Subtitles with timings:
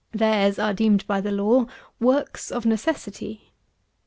[0.13, 1.67] Theirs are deemed by the law
[1.99, 3.51] works of necessity.